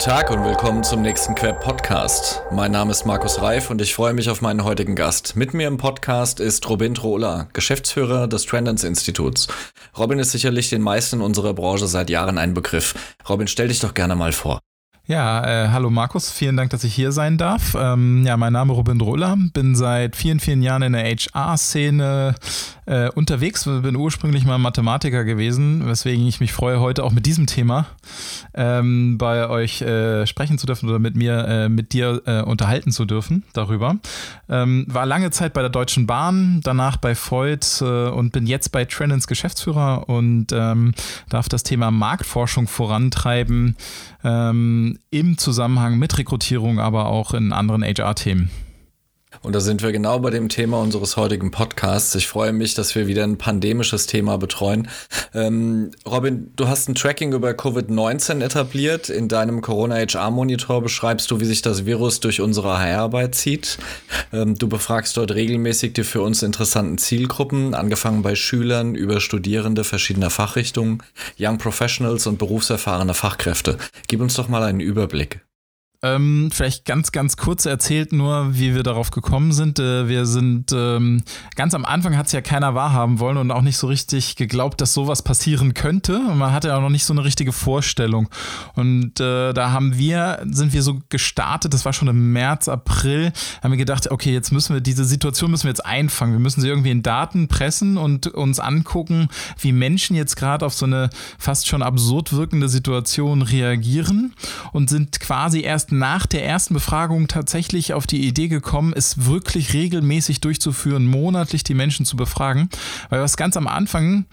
[0.00, 2.40] Tag und willkommen zum nächsten Quer Podcast.
[2.50, 5.36] Mein Name ist Markus Reif und ich freue mich auf meinen heutigen Gast.
[5.36, 9.48] Mit mir im Podcast ist Robin Trohler, Geschäftsführer des Trendance Instituts.
[9.98, 12.94] Robin ist sicherlich den meisten unserer Branche seit Jahren ein Begriff.
[13.28, 14.60] Robin, stell dich doch gerne mal vor.
[15.10, 17.76] Ja, äh, hallo Markus, vielen Dank, dass ich hier sein darf.
[17.76, 22.36] Ähm, ja, mein Name ist Robin Droller, bin seit vielen, vielen Jahren in der HR-Szene
[22.86, 27.48] äh, unterwegs, bin ursprünglich mal Mathematiker gewesen, weswegen ich mich freue, heute auch mit diesem
[27.48, 27.86] Thema
[28.54, 32.92] ähm, bei euch äh, sprechen zu dürfen oder mit mir, äh, mit dir äh, unterhalten
[32.92, 33.96] zu dürfen darüber.
[34.48, 38.70] Ähm, war lange Zeit bei der Deutschen Bahn, danach bei Freud äh, und bin jetzt
[38.70, 40.94] bei Trendens Geschäftsführer und ähm,
[41.28, 43.74] darf das Thema Marktforschung vorantreiben
[44.22, 48.50] ähm, im Zusammenhang mit Rekrutierung, aber auch in anderen HR-Themen.
[49.42, 52.14] Und da sind wir genau bei dem Thema unseres heutigen Podcasts.
[52.14, 54.88] Ich freue mich, dass wir wieder ein pandemisches Thema betreuen.
[55.34, 59.08] Ähm, Robin, du hast ein Tracking über Covid-19 etabliert.
[59.08, 63.78] In deinem Corona-HR-Monitor beschreibst du, wie sich das Virus durch unsere HR-Arbeit zieht.
[64.32, 69.84] Ähm, du befragst dort regelmäßig die für uns interessanten Zielgruppen, angefangen bei Schülern über Studierende
[69.84, 71.02] verschiedener Fachrichtungen,
[71.38, 73.78] Young Professionals und berufserfahrene Fachkräfte.
[74.08, 75.40] Gib uns doch mal einen Überblick.
[76.02, 79.78] Ähm, vielleicht ganz, ganz kurz erzählt nur, wie wir darauf gekommen sind.
[79.78, 81.22] Äh, wir sind ähm,
[81.56, 84.80] ganz am Anfang hat es ja keiner wahrhaben wollen und auch nicht so richtig geglaubt,
[84.80, 86.18] dass sowas passieren könnte.
[86.18, 88.30] Man hatte ja auch noch nicht so eine richtige Vorstellung.
[88.74, 93.30] Und äh, da haben wir, sind wir so gestartet, das war schon im März, April,
[93.62, 96.32] haben wir gedacht, okay, jetzt müssen wir diese Situation müssen wir jetzt einfangen.
[96.32, 100.72] Wir müssen sie irgendwie in Daten pressen und uns angucken, wie Menschen jetzt gerade auf
[100.72, 104.34] so eine fast schon absurd wirkende Situation reagieren
[104.72, 109.72] und sind quasi erst nach der ersten Befragung tatsächlich auf die Idee gekommen, es wirklich
[109.72, 112.68] regelmäßig durchzuführen, monatlich die Menschen zu befragen.
[113.08, 114.26] Weil was ganz am Anfang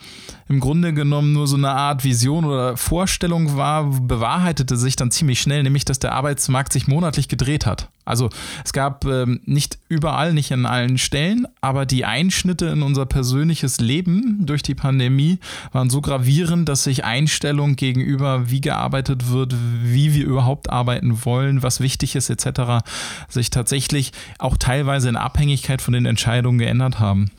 [0.48, 5.42] im Grunde genommen nur so eine Art Vision oder Vorstellung war, bewahrheitete sich dann ziemlich
[5.42, 7.90] schnell, nämlich dass der Arbeitsmarkt sich monatlich gedreht hat.
[8.08, 8.30] Also
[8.64, 13.80] es gab ähm, nicht überall, nicht an allen Stellen, aber die Einschnitte in unser persönliches
[13.80, 15.40] Leben durch die Pandemie
[15.72, 21.64] waren so gravierend, dass sich Einstellungen gegenüber, wie gearbeitet wird, wie wir überhaupt arbeiten wollen,
[21.64, 22.84] was wichtig ist etc.,
[23.30, 27.30] sich tatsächlich auch teilweise in Abhängigkeit von den Entscheidungen geändert haben.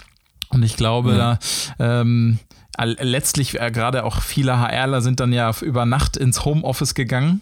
[0.50, 1.38] Und ich glaube, ja.
[1.78, 2.38] da ähm,
[2.78, 7.40] letztlich äh, gerade auch viele HRler sind dann ja über Nacht ins Homeoffice gegangen.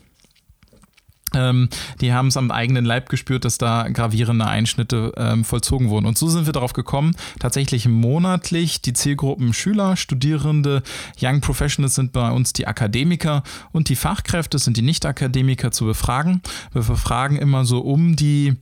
[1.37, 1.69] Ähm,
[2.01, 6.07] die haben es am eigenen Leib gespürt, dass da gravierende Einschnitte ähm, vollzogen wurden.
[6.07, 10.83] Und so sind wir darauf gekommen, tatsächlich monatlich die Zielgruppen Schüler, Studierende,
[11.21, 13.43] Young Professionals sind bei uns die Akademiker
[13.73, 16.41] und die Fachkräfte sind die Nicht-Akademiker zu befragen.
[16.73, 18.57] Wir befragen immer so um die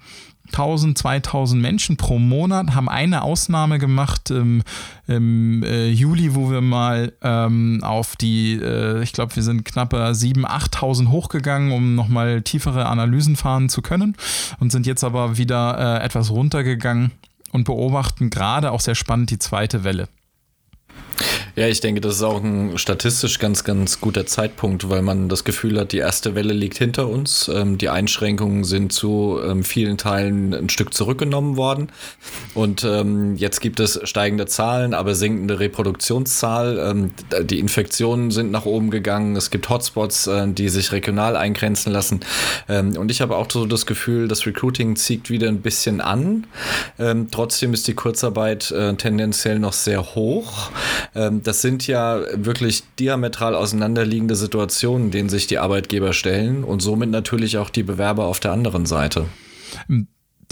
[0.46, 4.62] 1000, 2000 Menschen pro Monat, haben eine Ausnahme gemacht im,
[5.06, 9.96] im äh, Juli, wo wir mal ähm, auf die, äh, ich glaube, wir sind knappe
[9.96, 14.16] 7.000, 8.000 hochgegangen, um nochmal tiefere Analysen fahren zu können
[14.60, 17.12] und sind jetzt aber wieder äh, etwas runtergegangen
[17.52, 20.08] und beobachten gerade auch sehr spannend die zweite Welle.
[21.56, 25.44] Ja, ich denke, das ist auch ein statistisch ganz, ganz guter Zeitpunkt, weil man das
[25.44, 27.46] Gefühl hat, die erste Welle liegt hinter uns.
[27.46, 31.92] Ähm, die Einschränkungen sind zu ähm, vielen Teilen ein Stück zurückgenommen worden.
[32.54, 36.76] Und ähm, jetzt gibt es steigende Zahlen, aber sinkende Reproduktionszahl.
[36.90, 37.12] Ähm,
[37.46, 39.36] die Infektionen sind nach oben gegangen.
[39.36, 42.18] Es gibt Hotspots, äh, die sich regional eingrenzen lassen.
[42.68, 46.48] Ähm, und ich habe auch so das Gefühl, das Recruiting zieht wieder ein bisschen an.
[46.98, 50.72] Ähm, trotzdem ist die Kurzarbeit äh, tendenziell noch sehr hoch.
[51.44, 57.58] Das sind ja wirklich diametral auseinanderliegende Situationen, denen sich die Arbeitgeber stellen und somit natürlich
[57.58, 59.26] auch die Bewerber auf der anderen Seite.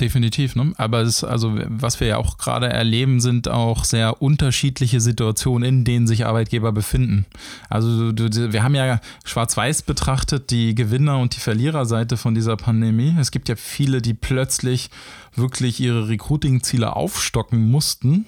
[0.01, 0.73] Definitiv, ne?
[0.79, 5.85] Aber es, also, was wir ja auch gerade erleben, sind auch sehr unterschiedliche Situationen, in
[5.85, 7.27] denen sich Arbeitgeber befinden.
[7.69, 13.15] Also du, wir haben ja schwarz-weiß betrachtet die Gewinner- und die Verliererseite von dieser Pandemie.
[13.21, 14.91] Es gibt ja viele, die plötzlich
[15.35, 18.27] wirklich ihre Recruiting-Ziele aufstocken mussten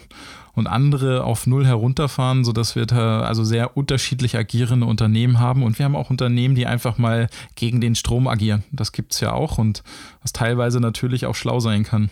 [0.54, 5.62] und andere auf Null herunterfahren, sodass wir da also sehr unterschiedlich agierende Unternehmen haben.
[5.62, 8.64] Und wir haben auch Unternehmen, die einfach mal gegen den Strom agieren.
[8.72, 9.82] Das gibt es ja auch und
[10.22, 12.10] was teilweise natürlich auch schlau sein kann.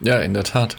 [0.00, 0.76] Ja, in der Tat.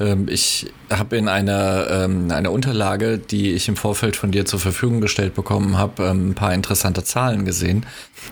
[0.00, 4.58] Ähm, ich habe in einer, ähm, einer Unterlage, die ich im Vorfeld von dir zur
[4.58, 7.86] Verfügung gestellt bekommen habe, ähm, ein paar interessante Zahlen gesehen.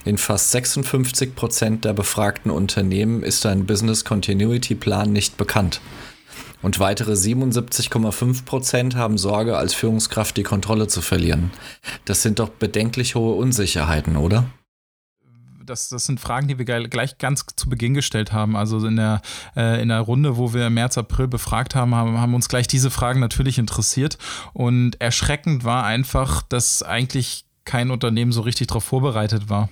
[0.05, 5.81] In fast 56 Prozent der befragten Unternehmen ist ein Business Continuity Plan nicht bekannt.
[6.63, 11.51] Und weitere 77,5 Prozent haben Sorge, als Führungskraft die Kontrolle zu verlieren.
[12.05, 14.47] Das sind doch bedenklich hohe Unsicherheiten, oder?
[15.65, 18.57] Das, das, sind Fragen, die wir gleich ganz zu Beginn gestellt haben.
[18.57, 19.23] Also in der,
[19.57, 22.91] äh, in der Runde, wo wir März, April befragt haben, haben, haben uns gleich diese
[22.91, 24.19] Fragen natürlich interessiert.
[24.53, 29.69] Und erschreckend war einfach, dass eigentlich kein Unternehmen so richtig darauf vorbereitet war.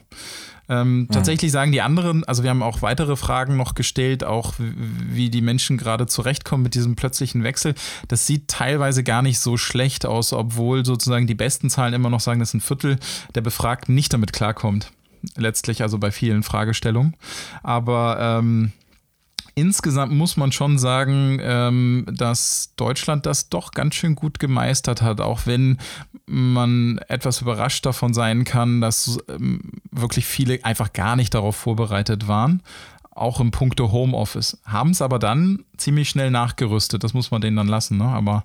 [0.68, 1.08] Ähm, mhm.
[1.08, 5.40] Tatsächlich sagen die anderen, also wir haben auch weitere Fragen noch gestellt, auch wie die
[5.40, 7.74] Menschen gerade zurechtkommen mit diesem plötzlichen Wechsel.
[8.08, 12.20] Das sieht teilweise gar nicht so schlecht aus, obwohl sozusagen die besten Zahlen immer noch
[12.20, 12.98] sagen, dass ein Viertel
[13.34, 14.92] der Befragten nicht damit klarkommt.
[15.36, 17.16] Letztlich also bei vielen Fragestellungen.
[17.62, 18.72] Aber ähm,
[19.58, 25.20] insgesamt muss man schon sagen, ähm, dass Deutschland das doch ganz schön gut gemeistert hat,
[25.20, 25.78] auch wenn
[26.26, 29.60] man etwas überrascht davon sein kann, dass ähm,
[29.90, 32.62] wirklich viele einfach gar nicht darauf vorbereitet waren.
[33.10, 34.58] Auch im Punkte Homeoffice.
[34.64, 37.02] Haben es aber dann ziemlich schnell nachgerüstet.
[37.02, 37.98] Das muss man denen dann lassen.
[37.98, 38.04] Ne?
[38.04, 38.44] Aber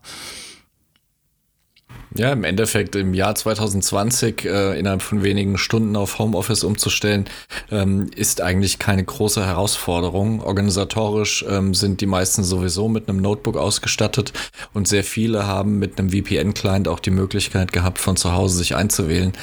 [2.15, 7.25] ja, im Endeffekt im Jahr 2020 äh, innerhalb von wenigen Stunden auf Homeoffice umzustellen,
[7.71, 10.41] ähm, ist eigentlich keine große Herausforderung.
[10.41, 14.33] Organisatorisch ähm, sind die meisten sowieso mit einem Notebook ausgestattet
[14.73, 18.75] und sehr viele haben mit einem VPN-Client auch die Möglichkeit gehabt, von zu Hause sich
[18.75, 19.33] einzuwählen.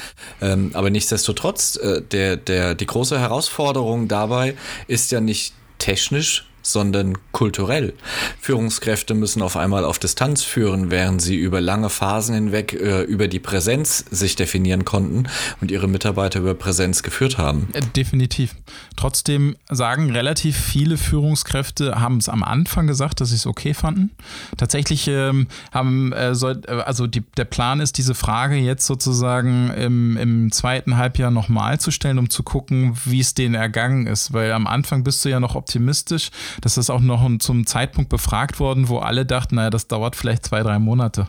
[0.41, 4.55] Ähm, aber nichtsdestotrotz, äh, der, der, die große Herausforderung dabei
[4.87, 7.93] ist ja nicht technisch, sondern kulturell.
[8.39, 13.27] Führungskräfte müssen auf einmal auf Distanz führen, während sie über lange Phasen hinweg äh, über
[13.27, 15.27] die Präsenz sich definieren konnten
[15.59, 17.69] und ihre Mitarbeiter über Präsenz geführt haben.
[17.73, 18.55] Äh, definitiv.
[18.95, 24.11] Trotzdem sagen relativ viele Führungskräfte, haben es am Anfang gesagt, dass sie es okay fanden.
[24.57, 29.71] Tatsächlich ähm, haben, äh, soll, äh, also die, der Plan ist, diese Frage jetzt sozusagen
[29.71, 34.33] im, im zweiten Halbjahr nochmal zu stellen, um zu gucken, wie es denen ergangen ist.
[34.33, 36.31] Weil am Anfang bist du ja noch optimistisch
[36.61, 40.45] das ist auch noch zum Zeitpunkt befragt worden, wo alle dachten, naja, das dauert vielleicht
[40.45, 41.27] zwei, drei Monate.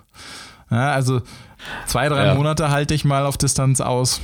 [0.70, 1.20] Ja, also
[1.86, 2.34] zwei, drei ja.
[2.34, 4.20] Monate halte ich mal auf Distanz aus.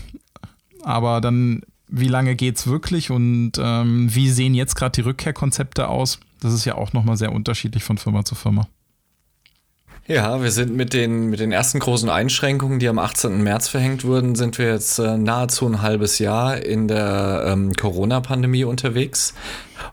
[0.82, 5.88] Aber dann, wie lange geht es wirklich und ähm, wie sehen jetzt gerade die Rückkehrkonzepte
[5.88, 6.20] aus?
[6.40, 8.68] Das ist ja auch nochmal sehr unterschiedlich von Firma zu Firma.
[10.08, 13.42] Ja, wir sind mit den, mit den ersten großen Einschränkungen, die am 18.
[13.42, 18.64] März verhängt wurden, sind wir jetzt äh, nahezu ein halbes Jahr in der ähm, Corona-Pandemie
[18.64, 19.34] unterwegs.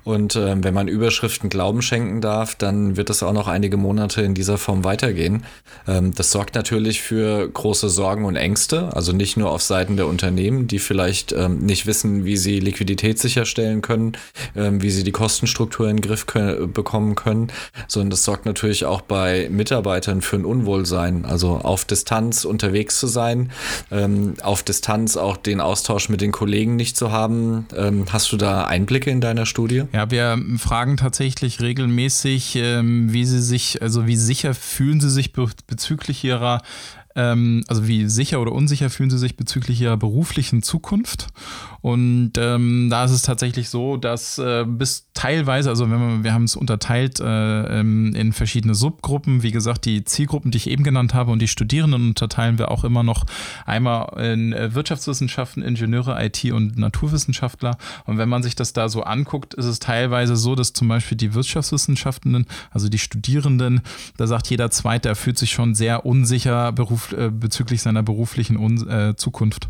[0.04, 4.22] Und äh, wenn man Überschriften Glauben schenken darf, dann wird es auch noch einige Monate
[4.22, 5.44] in dieser Form weitergehen.
[5.88, 10.08] Ähm, das sorgt natürlich für große Sorgen und Ängste, also nicht nur auf Seiten der
[10.08, 14.14] Unternehmen, die vielleicht ähm, nicht wissen, wie sie Liquidität sicherstellen können,
[14.56, 17.52] ähm, wie sie die Kostenstruktur in den Griff können, bekommen können,
[17.88, 23.08] sondern das sorgt natürlich auch bei Mitarbeitern für ein Unwohlsein, also auf Distanz unterwegs zu
[23.08, 23.52] sein,
[23.92, 27.68] ähm, auf Distanz auch den Austausch mit den Kollegen nicht zu haben.
[27.76, 29.75] Ähm, hast du da Einblicke in deiner Studie?
[29.80, 29.96] Studie?
[29.96, 35.34] Ja, wir fragen tatsächlich regelmäßig, ähm, wie sie sich, also wie sicher fühlen sie sich
[35.34, 36.62] bezüglich ihrer
[37.16, 41.28] ähm, also wie sicher oder unsicher fühlen Sie sich bezüglich Ihrer beruflichen Zukunft?
[41.82, 46.34] Und ähm, da ist es tatsächlich so, dass äh, bis teilweise, also wenn wir, wir
[46.34, 50.84] haben es unterteilt äh, ähm, in verschiedene Subgruppen, wie gesagt, die Zielgruppen, die ich eben
[50.84, 53.26] genannt habe und die Studierenden unterteilen wir auch immer noch
[53.66, 57.78] einmal in äh, Wirtschaftswissenschaften, Ingenieure, IT und Naturwissenschaftler.
[58.06, 61.18] Und wenn man sich das da so anguckt, ist es teilweise so, dass zum Beispiel
[61.18, 63.82] die Wirtschaftswissenschaften, also die Studierenden,
[64.18, 68.58] da sagt jeder Zweite, er fühlt sich schon sehr unsicher beruf, äh, bezüglich seiner beruflichen
[68.58, 69.70] Un äh, Zukunft.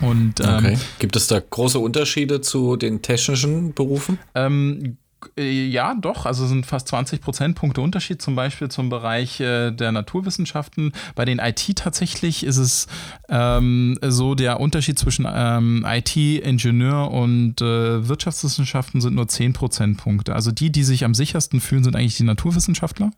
[0.00, 0.78] Und, ähm, okay.
[0.98, 4.18] Gibt es da große Unterschiede zu den technischen Berufen?
[4.34, 4.96] Ähm,
[5.36, 6.26] äh, ja, doch.
[6.26, 10.92] Also sind fast 20 Prozentpunkte Unterschied, zum Beispiel zum Bereich äh, der Naturwissenschaften.
[11.14, 12.86] Bei den IT tatsächlich ist es
[13.28, 20.34] ähm, so, der Unterschied zwischen ähm, IT, Ingenieur und äh, Wirtschaftswissenschaften sind nur 10 Prozentpunkte.
[20.34, 23.10] Also die, die sich am sichersten fühlen, sind eigentlich die Naturwissenschaftler.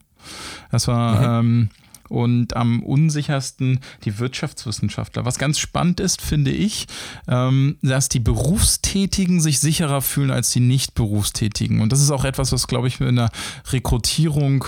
[0.71, 1.43] Das war.
[1.43, 1.49] Mhm.
[1.49, 1.69] Ähm,
[2.13, 5.25] und am unsichersten die Wirtschaftswissenschaftler.
[5.25, 6.87] Was ganz spannend ist, finde ich,
[7.27, 11.81] ähm, dass die Berufstätigen sich sicherer fühlen als die Nicht-Berufstätigen.
[11.81, 13.31] Und das ist auch etwas, was, glaube ich, in der
[13.71, 14.67] Rekrutierung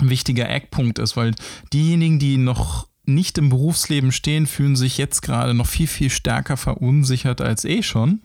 [0.00, 1.34] ein wichtiger Eckpunkt ist, weil
[1.72, 6.56] diejenigen, die noch nicht im Berufsleben stehen, fühlen sich jetzt gerade noch viel, viel stärker
[6.56, 8.20] verunsichert als eh schon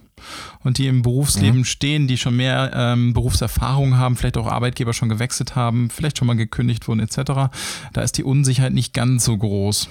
[0.64, 1.66] und die im Berufsleben mhm.
[1.66, 6.28] stehen, die schon mehr ähm, Berufserfahrung haben, vielleicht auch Arbeitgeber schon gewechselt haben, vielleicht schon
[6.28, 7.52] mal gekündigt wurden etc.,
[7.94, 9.90] da ist die Unsicherheit nicht ganz so groß.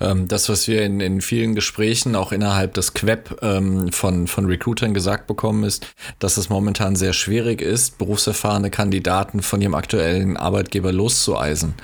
[0.00, 4.46] Ähm, das, was wir in, in vielen Gesprächen auch innerhalb des Queb ähm, von, von
[4.46, 5.86] Recruitern gesagt bekommen, ist,
[6.18, 11.74] dass es momentan sehr schwierig ist, berufserfahrene Kandidaten von ihrem aktuellen Arbeitgeber loszueisen.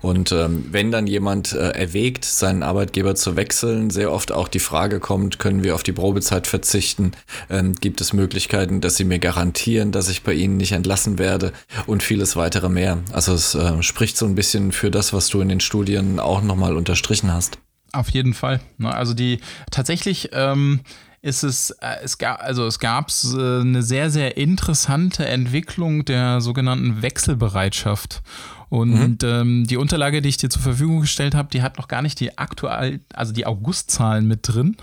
[0.00, 4.58] Und ähm, wenn dann jemand äh, erwägt, seinen Arbeitgeber zu wechseln, sehr oft auch die
[4.58, 7.12] Frage kommt, können wir auf die Probezeit verzichten?
[7.50, 11.52] Ähm, gibt es Möglichkeiten, dass sie mir garantieren, dass ich bei ihnen nicht entlassen werde?
[11.86, 12.98] Und vieles weitere mehr.
[13.12, 16.42] Also es äh, spricht so ein bisschen für das, was du in den Studien auch
[16.42, 17.58] nochmal unterstrichen hast.
[17.92, 18.60] Auf jeden Fall.
[18.76, 18.94] Ne?
[18.94, 19.40] Also die
[19.70, 20.80] tatsächlich ähm,
[21.22, 26.40] ist es, äh, es gab, also es gab äh, eine sehr, sehr interessante Entwicklung der
[26.40, 28.22] sogenannten Wechselbereitschaft.
[28.68, 29.28] Und mhm.
[29.28, 32.20] ähm, die Unterlage, die ich dir zur Verfügung gestellt habe, die hat noch gar nicht
[32.20, 34.76] die aktuell, also die Augustzahlen mit drin.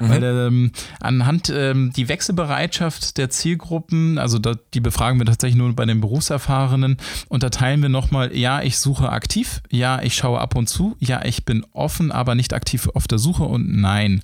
[0.00, 0.08] Mhm.
[0.08, 5.74] Weil ähm, anhand ähm, die Wechselbereitschaft der Zielgruppen, also da, die befragen wir tatsächlich nur
[5.74, 10.68] bei den Berufserfahrenen, unterteilen wir nochmal, ja, ich suche aktiv, ja, ich schaue ab und
[10.68, 14.22] zu, ja, ich bin offen, aber nicht aktiv auf der Suche und nein.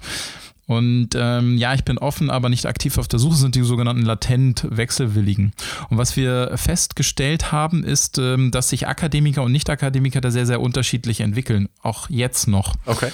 [0.70, 4.02] Und ähm, ja, ich bin offen, aber nicht aktiv auf der Suche, sind die sogenannten
[4.02, 5.50] latent Wechselwilligen.
[5.88, 10.60] Und was wir festgestellt haben, ist, ähm, dass sich Akademiker und Nicht-Akademiker da sehr, sehr
[10.60, 11.68] unterschiedlich entwickeln.
[11.82, 12.76] Auch jetzt noch.
[12.86, 13.10] Okay.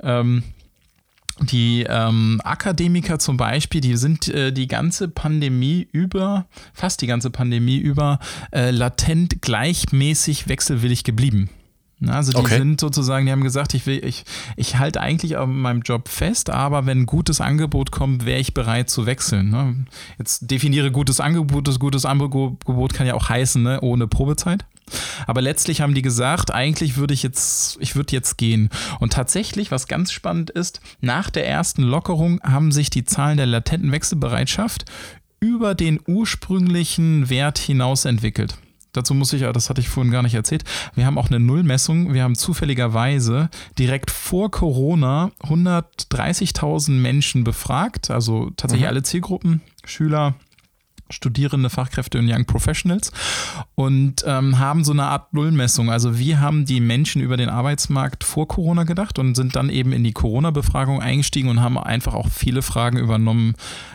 [0.00, 0.44] Ähm,
[1.40, 7.30] die ähm, Akademiker zum Beispiel, die sind äh, die ganze Pandemie über, fast die ganze
[7.30, 8.20] Pandemie über,
[8.52, 11.50] äh, latent gleichmäßig wechselwillig geblieben.
[12.06, 12.58] Also die okay.
[12.58, 14.24] sind sozusagen, die haben gesagt, ich will, ich,
[14.56, 18.54] ich halte eigentlich an meinem Job fest, aber wenn ein gutes Angebot kommt, wäre ich
[18.54, 19.50] bereit zu wechseln.
[19.50, 19.84] Ne?
[20.18, 23.80] Jetzt definiere gutes Angebot, das gutes Angebot kann ja auch heißen, ne?
[23.82, 24.64] ohne Probezeit.
[25.26, 28.70] Aber letztlich haben die gesagt, eigentlich würde ich jetzt, ich würde jetzt gehen.
[28.98, 33.46] Und tatsächlich, was ganz spannend ist, nach der ersten Lockerung haben sich die Zahlen der
[33.46, 34.86] latenten Wechselbereitschaft
[35.38, 38.56] über den ursprünglichen Wert hinaus entwickelt.
[38.92, 42.12] Dazu muss ich, das hatte ich vorhin gar nicht erzählt, wir haben auch eine Nullmessung.
[42.12, 48.88] Wir haben zufälligerweise direkt vor Corona 130.000 Menschen befragt, also tatsächlich mhm.
[48.88, 50.34] alle Zielgruppen, Schüler,
[51.10, 53.12] Studierende, Fachkräfte und Young Professionals
[53.74, 55.90] und ähm, haben so eine Art Nullmessung.
[55.90, 59.92] Also wie haben die Menschen über den Arbeitsmarkt vor Corona gedacht und sind dann eben
[59.92, 63.54] in die Corona-Befragung eingestiegen und haben einfach auch viele Fragen übernommen,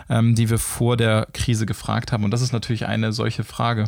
[0.10, 2.24] ähm, die wir vor der Krise gefragt haben.
[2.24, 3.86] Und das ist natürlich eine solche Frage.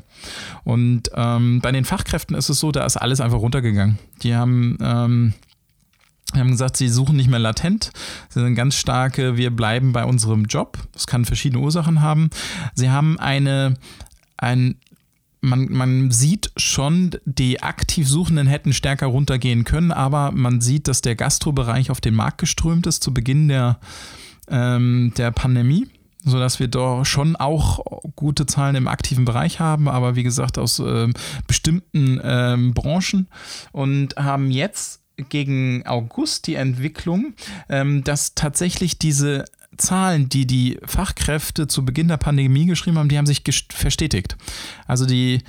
[0.64, 4.00] Und ähm, bei den Fachkräften ist es so, da ist alles einfach runtergegangen.
[4.24, 4.78] Die haben
[6.34, 7.92] wir haben gesagt, sie suchen nicht mehr latent.
[8.30, 10.78] Sie sind ganz starke, wir bleiben bei unserem Job.
[10.92, 12.30] Das kann verschiedene Ursachen haben.
[12.76, 13.76] Sie haben eine,
[14.36, 14.76] ein,
[15.40, 21.02] man, man sieht schon, die aktiv Suchenden hätten stärker runtergehen können, aber man sieht, dass
[21.02, 23.80] der Gastrobereich auf den Markt geströmt ist zu Beginn der,
[24.50, 25.88] ähm, der Pandemie
[26.24, 27.80] sodass wir doch schon auch
[28.18, 31.08] gute Zahlen im aktiven Bereich haben, aber wie gesagt aus äh,
[31.48, 33.28] bestimmten äh, Branchen
[33.72, 37.34] und haben jetzt gegen August die Entwicklung,
[37.70, 39.46] ähm, dass tatsächlich diese
[39.78, 44.38] Zahlen, die die Fachkräfte zu Beginn der Pandemie geschrieben haben, die haben sich verstetigt.
[44.88, 45.42] Also die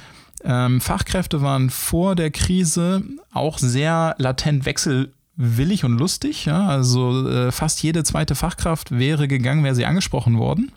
[0.45, 6.45] ähm, Fachkräfte waren vor der Krise auch sehr latent wechselwillig und lustig.
[6.45, 6.67] Ja?
[6.67, 10.73] Also äh, fast jede zweite Fachkraft wäre gegangen, wäre sie angesprochen worden.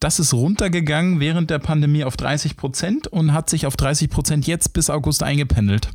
[0.00, 4.46] Das ist runtergegangen während der Pandemie auf 30 Prozent und hat sich auf 30 Prozent
[4.46, 5.90] jetzt bis August eingependelt.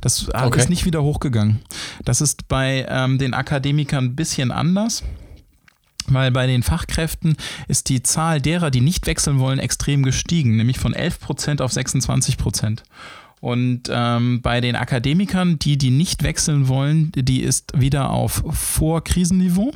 [0.00, 0.58] Das okay.
[0.58, 1.60] ist nicht wieder hochgegangen.
[2.04, 5.02] Das ist bei ähm, den Akademikern ein bisschen anders.
[6.08, 7.36] Weil bei den Fachkräften
[7.68, 12.80] ist die Zahl derer, die nicht wechseln wollen, extrem gestiegen, nämlich von 11% auf 26%.
[13.40, 19.72] Und ähm, bei den Akademikern, die, die nicht wechseln wollen, die ist wieder auf Vorkrisenniveau.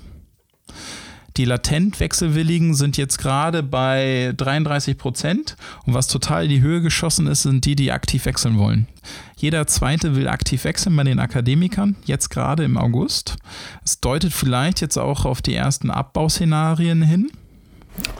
[1.37, 5.57] Die latent Wechselwilligen sind jetzt gerade bei 33 Prozent.
[5.85, 8.89] Und was total in die Höhe geschossen ist, sind die, die aktiv wechseln wollen.
[9.37, 13.37] Jeder zweite will aktiv wechseln bei den Akademikern, jetzt gerade im August.
[13.85, 17.31] Es deutet vielleicht jetzt auch auf die ersten Abbauszenarien hin.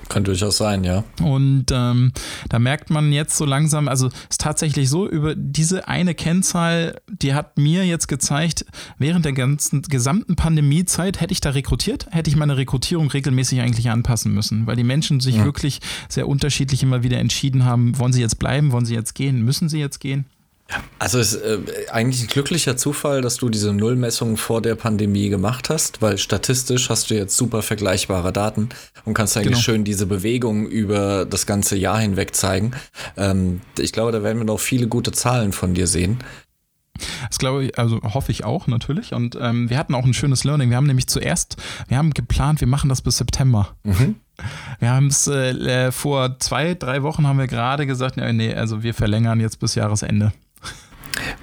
[0.09, 1.05] Kann durchaus sein, ja.
[1.21, 2.13] Und ähm,
[2.49, 7.35] da merkt man jetzt so langsam, also ist tatsächlich so, über diese eine Kennzahl, die
[7.35, 8.65] hat mir jetzt gezeigt,
[8.99, 13.91] während der ganzen gesamten Pandemiezeit hätte ich da rekrutiert, hätte ich meine Rekrutierung regelmäßig eigentlich
[13.91, 15.45] anpassen müssen, weil die Menschen sich ja.
[15.45, 19.43] wirklich sehr unterschiedlich immer wieder entschieden haben, wollen sie jetzt bleiben, wollen sie jetzt gehen,
[19.43, 20.27] müssen sie jetzt gehen?
[20.99, 21.59] Also es ist äh,
[21.91, 26.91] eigentlich ein glücklicher Zufall, dass du diese Nullmessung vor der Pandemie gemacht hast, weil statistisch
[26.91, 28.71] hast du jetzt super vergleichbare Daten
[29.05, 29.61] und kannst eigentlich genau.
[29.61, 32.73] schön diese Bewegung über das ganze Jahr hinweg zeigen.
[33.17, 36.19] Ähm, ich glaube, da werden wir noch viele gute Zahlen von dir sehen.
[37.29, 39.13] Das glaube ich, also hoffe ich auch natürlich.
[39.13, 40.71] Und ähm, wir hatten auch ein schönes Learning.
[40.71, 41.57] Wir haben nämlich zuerst,
[41.89, 43.77] wir haben geplant, wir machen das bis September.
[43.85, 44.17] Mhm.
[44.81, 48.83] Wir haben es äh, äh, vor zwei, drei Wochen haben wir gerade gesagt, nee, also
[48.83, 50.33] wir verlängern jetzt bis Jahresende.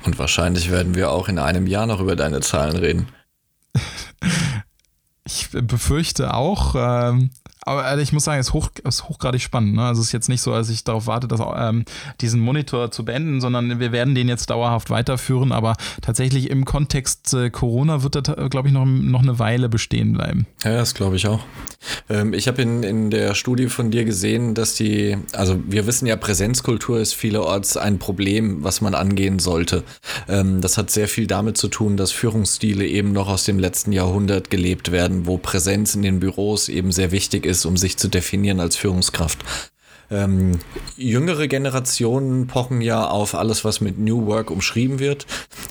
[0.06, 3.08] Und wahrscheinlich werden wir auch in einem Jahr noch über deine Zahlen reden.
[5.26, 7.30] Ich befürchte auch, ähm,
[7.66, 9.76] Aber ich muss sagen, es ist, hoch, ist hochgradig spannend.
[9.76, 9.84] Ne?
[9.86, 11.86] Also es ist jetzt nicht so, als ich darauf warte, dass, ähm,
[12.22, 15.52] diesen Monitor zu beenden, sondern wir werden den jetzt dauerhaft weiterführen.
[15.52, 20.14] Aber tatsächlich im Kontext äh, Corona wird er, glaube ich, noch, noch eine Weile bestehen
[20.14, 20.46] bleiben.
[20.64, 21.42] Ja, das glaube ich auch.
[22.10, 26.06] Ähm, ich habe in, in der Studie von dir gesehen, dass die, also wir wissen
[26.06, 29.84] ja, Präsenzkultur ist vielerorts ein Problem, was man angehen sollte.
[30.28, 33.92] Ähm, das hat sehr viel damit zu tun, dass Führungsstile eben noch aus dem letzten
[33.92, 38.08] Jahrhundert gelebt werden, wo Präsenz in den Büros eben sehr wichtig ist, um sich zu
[38.08, 39.40] definieren als Führungskraft.
[40.12, 40.60] Ähm,
[40.98, 45.26] jüngere Generationen pochen ja auf alles, was mit New Work umschrieben wird.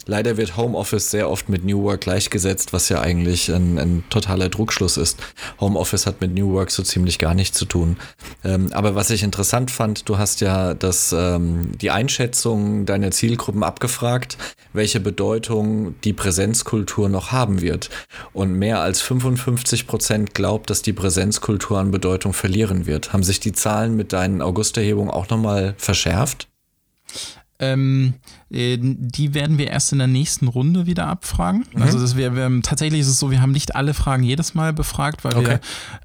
[0.07, 4.49] Leider wird Homeoffice sehr oft mit New Work gleichgesetzt, was ja eigentlich ein, ein totaler
[4.49, 5.19] Druckschluss ist.
[5.61, 7.97] Homeoffice hat mit New Work so ziemlich gar nichts zu tun.
[8.45, 13.63] Ähm, aber was ich interessant fand, du hast ja das, ähm, die Einschätzung deiner Zielgruppen
[13.63, 14.39] abgefragt,
[14.73, 17.91] welche Bedeutung die Präsenzkultur noch haben wird.
[18.33, 23.13] Und mehr als 55 Prozent glaubt, dass die Präsenzkultur an Bedeutung verlieren wird.
[23.13, 26.49] Haben sich die Zahlen mit deinen Augusterhebungen auch nochmal verschärft?
[27.63, 28.15] Ähm,
[28.51, 31.65] äh, die werden wir erst in der nächsten Runde wieder abfragen.
[31.73, 31.83] Mhm.
[31.83, 34.73] Also das wir, wir, tatsächlich ist es so, wir haben nicht alle Fragen jedes Mal
[34.73, 35.61] befragt, weil okay.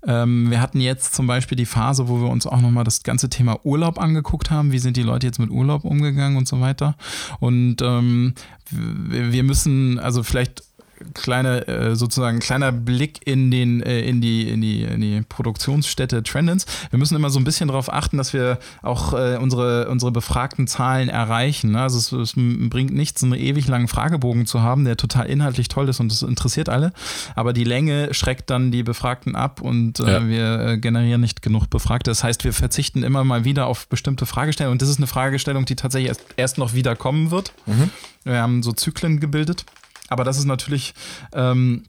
[0.06, 3.02] wir, ähm, wir hatten jetzt zum Beispiel die Phase, wo wir uns auch nochmal das
[3.02, 4.72] ganze Thema Urlaub angeguckt haben.
[4.72, 6.96] Wie sind die Leute jetzt mit Urlaub umgegangen und so weiter.
[7.40, 8.36] Und ähm,
[8.70, 10.64] wir müssen, also vielleicht
[11.14, 16.24] kleine, äh, sozusagen kleiner Blick in den, äh, in die, in die, in die Produktionsstätte
[16.24, 16.66] Trendens.
[16.90, 20.68] Wir müssen immer so ein bisschen darauf achten, dass wir auch äh, unsere, unsere befragten
[20.68, 21.72] Zahlen erreichen.
[21.72, 21.82] Ne?
[21.82, 25.90] Also es, es, bringt nichts, einen ewig langen Fragebogen zu haben, der total inhaltlich toll
[25.90, 26.94] ist und das interessiert alle.
[27.36, 30.28] Aber die Länge schreckt dann die Befragten ab und äh, ja.
[30.28, 32.12] wir äh, generieren nicht genug Befragte.
[32.12, 34.74] Das heißt, wir verzichten immer mal wieder auf bestimmte Fragestellungen.
[34.74, 37.54] Und das ist eine Fragestellung, die tatsächlich erst, erst noch wieder kommen wird.
[37.66, 37.90] Mhm.
[38.24, 39.66] Wir haben so Zyklen gebildet.
[40.08, 40.94] Aber das ist natürlich.
[41.34, 41.84] Ähm,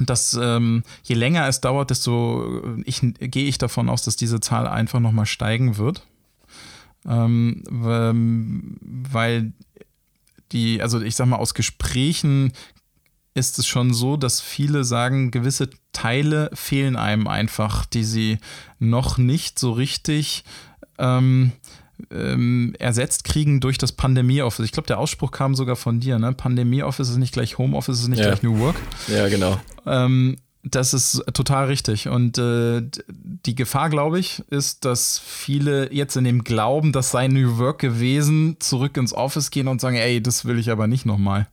[0.00, 4.38] dass ähm, je länger es dauert, desto äh, ich, gehe ich davon aus, dass diese
[4.38, 6.06] Zahl einfach nochmal steigen wird.
[7.06, 9.52] Ähm, weil
[10.52, 12.52] die, also ich sag mal, aus Gesprächen
[13.34, 18.38] ist es schon so, dass viele sagen, gewisse Teile fehlen einem einfach, die sie
[18.78, 20.44] noch nicht so richtig
[20.98, 21.52] ähm,
[22.10, 24.64] ähm, ersetzt kriegen durch das Pandemie-Office.
[24.64, 26.32] Ich glaube, der Ausspruch kam sogar von dir, ne?
[26.32, 28.26] Pandemie-Office ist nicht gleich Home-Office, ist nicht ja.
[28.26, 28.76] gleich New Work.
[29.08, 29.60] Ja, genau.
[29.86, 32.08] Ähm, das ist total richtig.
[32.08, 37.28] Und äh, die Gefahr, glaube ich, ist, dass viele jetzt in dem Glauben, das sei
[37.28, 41.06] New Work gewesen, zurück ins Office gehen und sagen, ey, das will ich aber nicht
[41.06, 41.48] nochmal.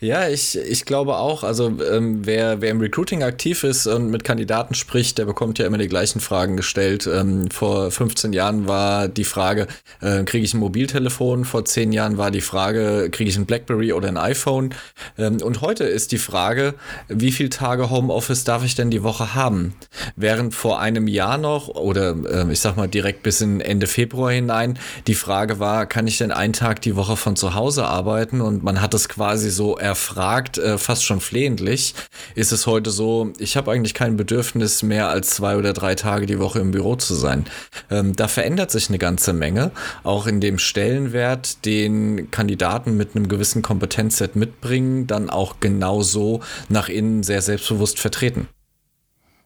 [0.00, 1.42] Ja, ich, ich glaube auch.
[1.42, 5.66] Also ähm, wer, wer im Recruiting aktiv ist und mit Kandidaten spricht, der bekommt ja
[5.66, 7.08] immer die gleichen Fragen gestellt.
[7.12, 9.66] Ähm, vor 15 Jahren war die Frage,
[10.00, 11.44] äh, kriege ich ein Mobiltelefon?
[11.44, 14.74] Vor 10 Jahren war die Frage, kriege ich ein BlackBerry oder ein iPhone?
[15.16, 16.74] Ähm, und heute ist die Frage,
[17.08, 19.74] wie viele Tage Homeoffice darf ich denn die Woche haben?
[20.16, 24.30] Während vor einem Jahr noch oder äh, ich sag mal direkt bis in Ende Februar
[24.30, 28.40] hinein die Frage war, kann ich denn einen Tag die Woche von zu Hause arbeiten?
[28.40, 31.94] Und man hat es quasi so erfragt, äh, fast schon flehentlich,
[32.34, 36.26] ist es heute so, ich habe eigentlich kein Bedürfnis mehr als zwei oder drei Tage
[36.26, 37.44] die Woche im Büro zu sein.
[37.90, 39.70] Ähm, da verändert sich eine ganze Menge,
[40.04, 46.88] auch in dem Stellenwert, den Kandidaten mit einem gewissen Kompetenzset mitbringen, dann auch genauso nach
[46.88, 48.48] innen sehr selbstbewusst vertreten.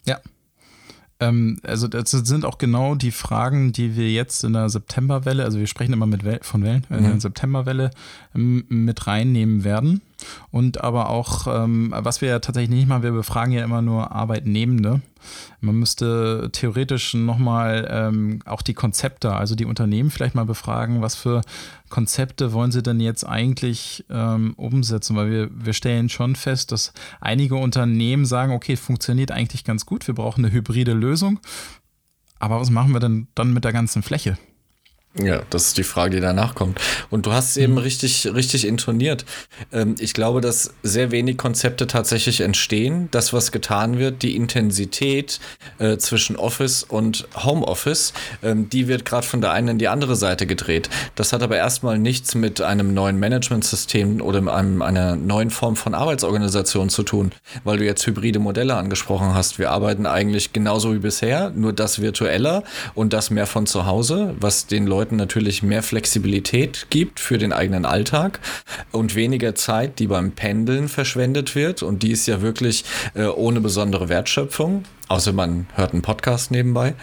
[0.05, 0.21] Ja,
[1.23, 5.59] ähm, also das sind auch genau die Fragen, die wir jetzt in der Septemberwelle, also
[5.59, 7.05] wir sprechen immer mit Wel von Wellen, äh, mhm.
[7.05, 7.91] in der Septemberwelle
[8.35, 10.03] ähm, mit reinnehmen werden.
[10.51, 14.13] Und aber auch, ähm, was wir ja tatsächlich nicht machen, wir befragen ja immer nur
[14.13, 15.01] Arbeitnehmende.
[15.61, 21.15] Man müsste theoretisch nochmal ähm, auch die Konzepte, also die Unternehmen vielleicht mal befragen, was
[21.15, 21.43] für
[21.89, 25.15] Konzepte wollen sie denn jetzt eigentlich ähm, umsetzen?
[25.17, 30.07] Weil wir, wir stellen schon fest, dass einige Unternehmen sagen, okay, funktioniert eigentlich ganz gut,
[30.07, 31.39] wir brauchen eine hybride Lösung.
[32.39, 34.37] Aber was machen wir denn dann mit der ganzen Fläche?
[35.21, 36.81] Ja, das ist die Frage, die danach kommt.
[37.11, 37.79] Und du hast es eben mhm.
[37.79, 39.27] richtig, richtig intoniert.
[39.71, 43.09] Ähm, ich glaube, dass sehr wenig Konzepte tatsächlich entstehen.
[43.11, 45.39] Das, was getan wird, die Intensität
[45.79, 50.17] äh, zwischen Office und Homeoffice, ähm, die wird gerade von der einen in die andere
[50.17, 50.89] Seite gedreht.
[51.15, 55.93] Das hat aber erstmal nichts mit einem neuen Managementsystem oder einem, einer neuen Form von
[55.93, 57.33] Arbeitsorganisation zu tun,
[57.65, 59.59] weil du jetzt hybride Modelle angesprochen hast.
[59.59, 64.35] Wir arbeiten eigentlich genauso wie bisher, nur das virtueller und das mehr von zu Hause,
[64.41, 68.39] was den Leuten Leuten natürlich mehr Flexibilität gibt für den eigenen Alltag
[68.93, 71.83] und weniger Zeit, die beim Pendeln verschwendet wird.
[71.83, 72.85] Und die ist ja wirklich
[73.15, 74.85] äh, ohne besondere Wertschöpfung.
[75.13, 76.95] Außer man hört einen Podcast nebenbei.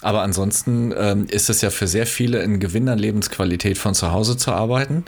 [0.00, 4.10] Aber ansonsten ähm, ist es ja für sehr viele ein Gewinn an Lebensqualität von zu
[4.10, 5.04] Hause zu arbeiten.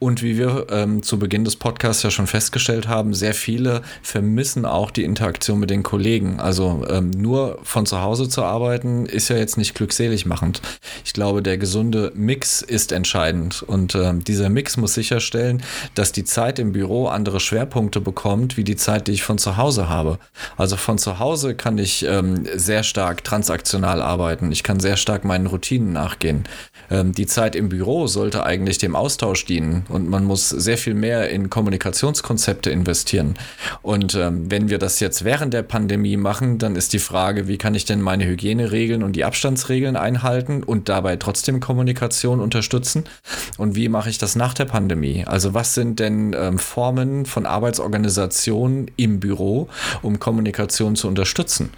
[0.00, 4.66] Und wie wir ähm, zu Beginn des Podcasts ja schon festgestellt haben, sehr viele vermissen
[4.66, 6.40] auch die Interaktion mit den Kollegen.
[6.40, 10.60] Also ähm, nur von zu Hause zu arbeiten ist ja jetzt nicht glückselig machend.
[11.04, 13.62] Ich glaube, der gesunde Mix ist entscheidend.
[13.62, 15.62] Und ähm, dieser Mix muss sicherstellen,
[15.94, 19.56] dass die Zeit im Büro andere Schwerpunkte bekommt, wie die Zeit, die ich von zu
[19.56, 20.18] Hause habe.
[20.56, 24.52] Also von zu Hause kann ich ähm, sehr stark transaktional arbeiten.
[24.52, 26.44] Ich kann sehr stark meinen Routinen nachgehen.
[26.90, 30.94] Ähm, die Zeit im Büro sollte eigentlich dem Austausch dienen und man muss sehr viel
[30.94, 33.34] mehr in Kommunikationskonzepte investieren.
[33.82, 37.58] Und ähm, wenn wir das jetzt während der Pandemie machen, dann ist die Frage, wie
[37.58, 43.04] kann ich denn meine Hygieneregeln und die Abstandsregeln einhalten und dabei trotzdem Kommunikation unterstützen?
[43.58, 45.24] Und wie mache ich das nach der Pandemie?
[45.26, 49.68] Also was sind denn ähm, Formen von Arbeitsorganisation im Büro,
[50.02, 51.70] um Kommunikation zu unterstützen?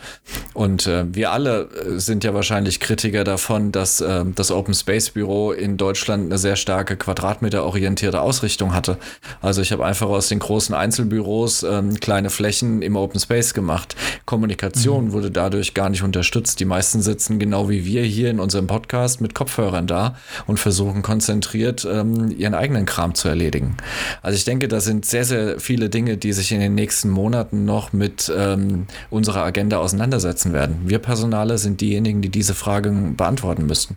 [0.55, 5.11] Und äh, wir alle äh, sind ja wahrscheinlich Kritiker davon, dass äh, das Open Space
[5.11, 8.99] Büro in Deutschland eine sehr starke quadratmeterorientierte Ausrichtung hatte.
[9.43, 13.97] Also ich habe einfach aus den großen Einzelbüros ähm, kleine Flächen im Open Space gemacht.
[14.25, 15.13] Kommunikation mhm.
[15.13, 16.61] wurde dadurch gar nicht unterstützt.
[16.61, 21.03] Die meisten sitzen genau wie wir hier in unserem Podcast mit Kopfhörern da und versuchen
[21.03, 23.77] konzentriert ähm, ihren eigenen Kram zu erledigen.
[24.23, 27.65] Also ich denke, da sind sehr, sehr viele Dinge, die sich in den nächsten Monaten
[27.65, 30.81] noch mit ähm, unserer Agenda auseinandersetzen werden.
[30.85, 33.96] Wir Personale sind diejenigen, die die diese Fragen beantworten müssten.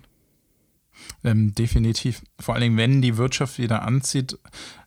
[1.24, 2.22] Ähm, definitiv.
[2.40, 4.38] Vor allen Dingen, wenn die Wirtschaft wieder anzieht,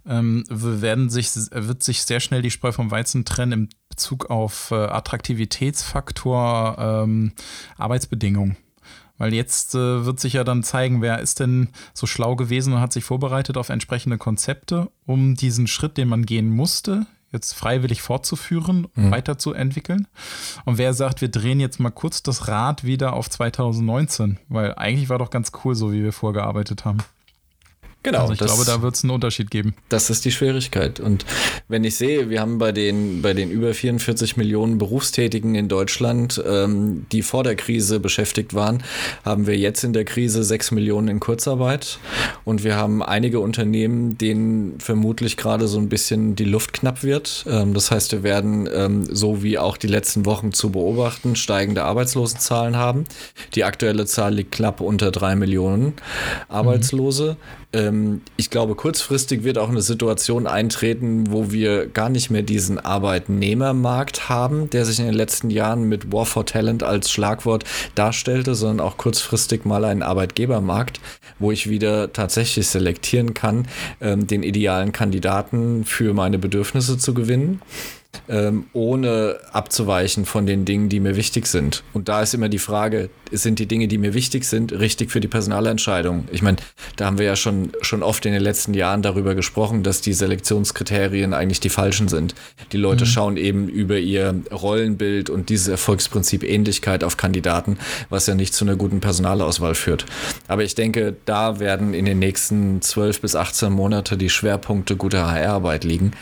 [0.07, 4.71] ähm, werden sich, wird sich sehr schnell die Spreu vom Weizen trennen im Bezug auf
[4.71, 7.33] äh, Attraktivitätsfaktor ähm,
[7.77, 8.57] Arbeitsbedingungen.
[9.19, 12.81] Weil jetzt äh, wird sich ja dann zeigen, wer ist denn so schlau gewesen und
[12.81, 18.03] hat sich vorbereitet auf entsprechende Konzepte, um diesen Schritt, den man gehen musste, jetzt freiwillig
[18.03, 19.11] fortzuführen, mhm.
[19.11, 20.07] weiterzuentwickeln.
[20.65, 25.09] Und wer sagt, wir drehen jetzt mal kurz das Rad wieder auf 2019, weil eigentlich
[25.09, 26.99] war doch ganz cool, so wie wir vorgearbeitet haben.
[28.03, 28.23] Genau.
[28.23, 29.75] Also ich das, glaube, da wird es einen Unterschied geben.
[29.89, 30.99] Das ist die Schwierigkeit.
[30.99, 31.25] Und
[31.69, 36.43] wenn ich sehe, wir haben bei den, bei den über 44 Millionen Berufstätigen in Deutschland,
[36.45, 38.83] ähm, die vor der Krise beschäftigt waren,
[39.25, 42.01] haben wir jetzt in der Krise 6 Millionen in Kurzarbeit.
[42.45, 47.45] Und wir haben einige Unternehmen, denen vermutlich gerade so ein bisschen die Luft knapp wird.
[47.49, 51.85] Ähm, das heißt, wir werden, ähm, so wie auch die letzten Wochen zu beobachten, steigende
[51.85, 53.05] Arbeitslosenzahlen haben.
[53.55, 55.93] Die aktuelle Zahl liegt knapp unter 3 Millionen
[56.49, 57.37] Arbeitslose.
[57.39, 57.62] Mhm
[58.37, 64.29] ich glaube, kurzfristig wird auch eine Situation eintreten, wo wir gar nicht mehr diesen Arbeitnehmermarkt
[64.29, 68.87] haben, der sich in den letzten Jahren mit War for Talent als Schlagwort darstellte, sondern
[68.87, 71.01] auch kurzfristig mal einen Arbeitgebermarkt,
[71.39, 73.67] wo ich wieder tatsächlich selektieren kann,
[74.03, 77.63] ähm, den idealen Kandidaten für meine Bedürfnisse zu gewinnen
[78.29, 81.83] ähm, ohne abzuweichen von den Dingen, die mir wichtig sind.
[81.93, 85.21] Und da ist immer die Frage, sind die Dinge, die mir wichtig sind, richtig für
[85.21, 86.29] die Personalentscheidung?
[86.31, 86.59] Ich meine,
[86.97, 90.13] da haben wir ja schon, schon oft in den letzten Jahren darüber gesprochen, dass die
[90.13, 92.35] Selektionskriterien eigentlich die falschen sind.
[92.73, 93.09] Die Leute mhm.
[93.09, 97.79] schauen eben über ihr Rollenbild und dieses Erfolgsprinzip Ähnlichkeit auf Kandidaten,
[98.11, 100.05] was ja nicht zu einer guten Personalauswahl führt.
[100.49, 105.31] Aber ich denke, da werden in den nächsten 12 bis 18 Monate die Schwerpunkte guter
[105.31, 106.13] HR-Arbeit liegen.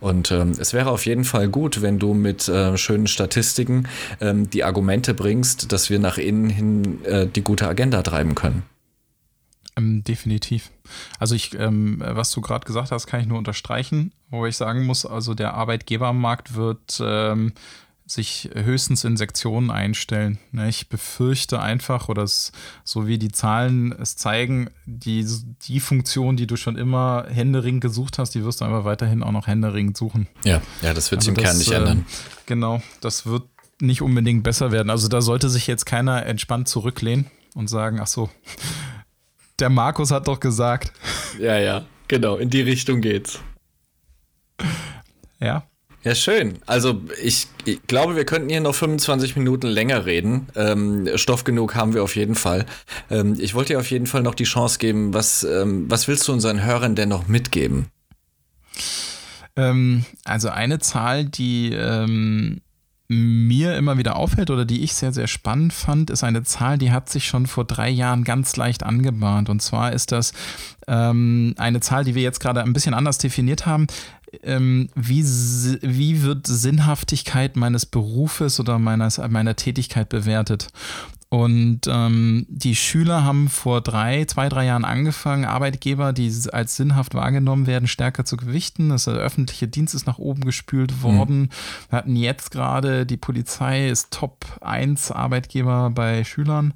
[0.00, 3.86] Und ähm, es wäre auf jeden Fall Fall gut, wenn du mit äh, schönen Statistiken
[4.20, 8.64] ähm, die Argumente bringst, dass wir nach innen hin äh, die gute Agenda treiben können.
[9.76, 10.70] Ähm, definitiv.
[11.20, 14.84] Also ich, ähm, was du gerade gesagt hast, kann ich nur unterstreichen, wo ich sagen
[14.84, 17.52] muss, also der Arbeitgebermarkt wird ähm,
[18.10, 20.38] sich höchstens in Sektionen einstellen.
[20.52, 22.52] Ne, ich befürchte einfach, oder es,
[22.84, 25.26] so wie die Zahlen es zeigen, die,
[25.62, 29.32] die Funktion, die du schon immer händeringend gesucht hast, die wirst du einfach weiterhin auch
[29.32, 30.26] noch händeringend suchen.
[30.44, 31.98] Ja, ja, das wird sich also im Kern nicht ändern.
[31.98, 33.44] Äh, genau, das wird
[33.80, 34.90] nicht unbedingt besser werden.
[34.90, 38.30] Also da sollte sich jetzt keiner entspannt zurücklehnen und sagen, ach so,
[39.58, 40.92] der Markus hat doch gesagt.
[41.38, 43.40] Ja, ja, genau, in die Richtung geht's.
[45.40, 45.68] Ja,
[46.04, 46.58] ja, schön.
[46.66, 50.48] Also ich, ich, glaube, wir könnten hier noch 25 Minuten länger reden.
[50.54, 52.66] Ähm, Stoff genug haben wir auf jeden Fall.
[53.10, 56.28] Ähm, ich wollte dir auf jeden Fall noch die Chance geben, was, ähm, was willst
[56.28, 57.86] du unseren Hörern denn noch mitgeben?
[59.56, 62.60] Ähm, also eine Zahl, die ähm,
[63.08, 66.92] mir immer wieder auffällt oder die ich sehr, sehr spannend fand, ist eine Zahl, die
[66.92, 69.48] hat sich schon vor drei Jahren ganz leicht angebahnt.
[69.48, 70.32] Und zwar ist das
[70.86, 73.86] ähm, eine Zahl, die wir jetzt gerade ein bisschen anders definiert haben
[74.42, 80.68] ähm, wie, wie wird Sinnhaftigkeit meines Berufes oder meines, meiner Tätigkeit bewertet?
[81.30, 87.14] Und ähm, die Schüler haben vor drei, zwei, drei Jahren angefangen, Arbeitgeber, die als sinnhaft
[87.14, 88.88] wahrgenommen werden, stärker zu gewichten.
[88.88, 91.40] Das der öffentliche Dienst ist nach oben gespült worden.
[91.40, 91.48] Mhm.
[91.90, 96.72] Wir hatten jetzt gerade, die Polizei ist Top 1 Arbeitgeber bei Schülern.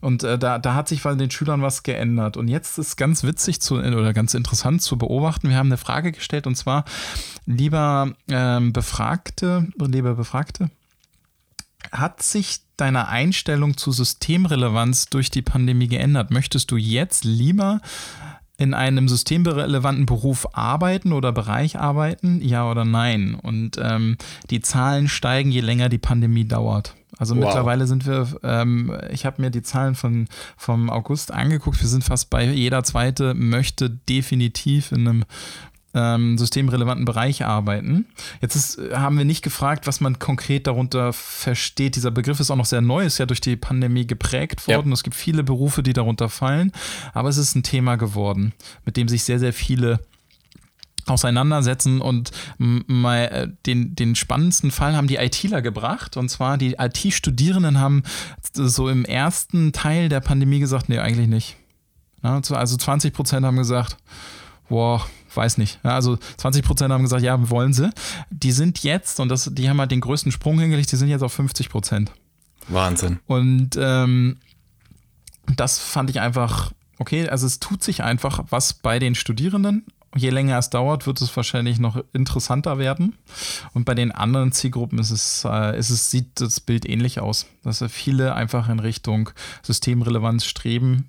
[0.00, 2.36] Und äh, da, da hat sich bei den Schülern was geändert.
[2.36, 5.48] Und jetzt ist ganz witzig zu, oder ganz interessant zu beobachten.
[5.48, 6.86] Wir haben eine Frage gestellt und zwar,
[7.46, 10.70] lieber ähm, Befragte, lieber Befragte,
[11.90, 16.30] hat sich deine Einstellung zu Systemrelevanz durch die Pandemie geändert?
[16.30, 17.80] Möchtest du jetzt lieber
[18.58, 22.40] in einem systemrelevanten Beruf arbeiten oder Bereich arbeiten?
[22.42, 23.34] Ja oder nein?
[23.34, 24.16] Und ähm,
[24.50, 26.94] die Zahlen steigen, je länger die Pandemie dauert.
[27.18, 27.44] Also wow.
[27.44, 32.04] mittlerweile sind wir, ähm, ich habe mir die Zahlen von, vom August angeguckt, wir sind
[32.04, 35.24] fast bei jeder zweite möchte definitiv in einem
[35.94, 38.06] ähm, systemrelevanten Bereich arbeiten.
[38.40, 41.96] Jetzt ist, haben wir nicht gefragt, was man konkret darunter versteht.
[41.96, 44.88] Dieser Begriff ist auch noch sehr neu, ist ja durch die Pandemie geprägt worden.
[44.88, 44.94] Ja.
[44.94, 46.72] Es gibt viele Berufe, die darunter fallen,
[47.12, 48.52] aber es ist ein Thema geworden,
[48.84, 50.00] mit dem sich sehr, sehr viele
[51.06, 56.76] auseinandersetzen und mal äh, den, den spannendsten Fall haben die ITler gebracht und zwar die
[56.78, 58.04] IT-Studierenden haben
[58.52, 61.56] so im ersten Teil der Pandemie gesagt, nee, eigentlich nicht.
[62.22, 63.96] Also 20 Prozent haben gesagt,
[64.68, 65.04] boah,
[65.36, 65.78] weiß nicht.
[65.84, 67.90] Also 20 Prozent haben gesagt, ja, wollen sie.
[68.30, 71.22] Die sind jetzt, und das, die haben halt den größten Sprung hingelegt, die sind jetzt
[71.22, 72.12] auf 50 Prozent.
[72.68, 73.18] Wahnsinn.
[73.26, 74.38] Und ähm,
[75.56, 79.86] das fand ich einfach, okay, also es tut sich einfach was bei den Studierenden.
[80.14, 83.16] Je länger es dauert, wird es wahrscheinlich noch interessanter werden.
[83.72, 87.46] Und bei den anderen Zielgruppen ist es, äh, ist es, sieht das Bild ähnlich aus,
[87.62, 89.30] dass viele einfach in Richtung
[89.62, 91.08] Systemrelevanz streben.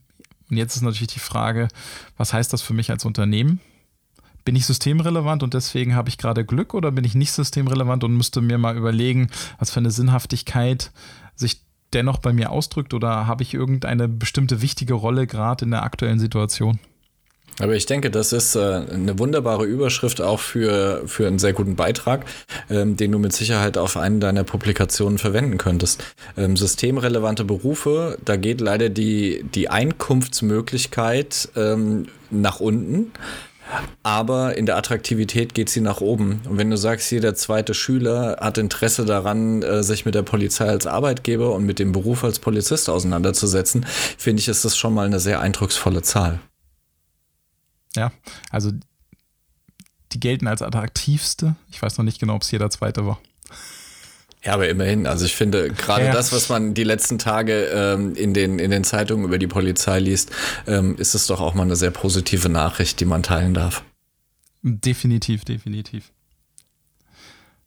[0.49, 1.67] Und jetzt ist natürlich die Frage,
[2.15, 3.59] was heißt das für mich als Unternehmen?
[4.45, 8.15] Bin ich systemrelevant und deswegen habe ich gerade Glück oder bin ich nicht systemrelevant und
[8.15, 9.29] müsste mir mal überlegen,
[9.59, 10.91] was für eine Sinnhaftigkeit
[11.35, 11.61] sich
[11.93, 16.19] dennoch bei mir ausdrückt oder habe ich irgendeine bestimmte wichtige Rolle gerade in der aktuellen
[16.19, 16.79] Situation?
[17.59, 21.75] Aber ich denke, das ist äh, eine wunderbare Überschrift auch für, für einen sehr guten
[21.75, 22.25] Beitrag,
[22.69, 26.03] ähm, den du mit Sicherheit auf einen deiner Publikationen verwenden könntest.
[26.35, 33.11] Ähm, systemrelevante Berufe, da geht leider die, die Einkunftsmöglichkeit ähm, nach unten.
[34.03, 36.41] Aber in der Attraktivität geht sie nach oben.
[36.47, 40.67] Und wenn du sagst, jeder zweite Schüler hat Interesse daran, äh, sich mit der Polizei
[40.67, 43.85] als Arbeitgeber und mit dem Beruf als Polizist auseinanderzusetzen,
[44.17, 46.39] finde ich, ist das schon mal eine sehr eindrucksvolle Zahl.
[47.95, 48.11] Ja,
[48.49, 48.71] also
[50.11, 51.55] die gelten als attraktivste.
[51.71, 53.19] Ich weiß noch nicht genau, ob es jeder zweite war.
[54.43, 55.07] Ja, aber immerhin.
[55.07, 56.11] Also ich finde, gerade ja.
[56.11, 59.99] das, was man die letzten Tage ähm, in, den, in den Zeitungen über die Polizei
[59.99, 60.31] liest,
[60.67, 63.83] ähm, ist es doch auch mal eine sehr positive Nachricht, die man teilen darf.
[64.61, 66.11] Definitiv, definitiv.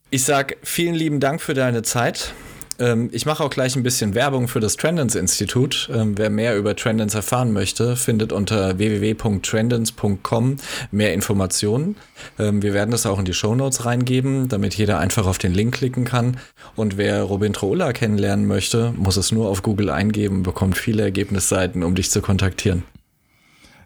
[0.09, 2.33] Ich sag vielen lieben Dank für deine Zeit.
[2.79, 5.89] Ähm, ich mache auch gleich ein bisschen Werbung für das Trendens-Institut.
[5.93, 10.57] Ähm, wer mehr über Trendens erfahren möchte, findet unter www.trendens.com
[10.91, 11.95] mehr Informationen.
[12.37, 15.53] Ähm, wir werden das auch in die Show Notes reingeben, damit jeder einfach auf den
[15.53, 16.37] Link klicken kann.
[16.75, 21.83] Und wer Robin Trola kennenlernen möchte, muss es nur auf Google eingeben, bekommt viele Ergebnisseiten,
[21.83, 22.83] um dich zu kontaktieren.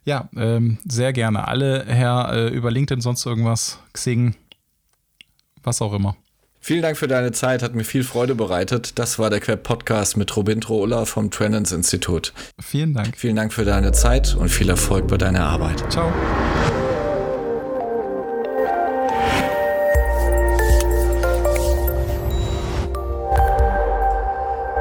[0.04, 1.48] Ja, ähm, sehr gerne.
[1.48, 4.36] Alle her äh, über LinkedIn, sonst irgendwas, Xing,
[5.64, 6.16] was auch immer.
[6.64, 9.00] Vielen Dank für deine Zeit, hat mir viel Freude bereitet.
[9.00, 12.34] Das war der Queb Podcast mit Robin Trola vom Trennens Institut.
[12.60, 13.18] Vielen Dank.
[13.18, 15.84] Vielen Dank für deine Zeit und viel Erfolg bei deiner Arbeit.
[15.92, 16.14] Ciao.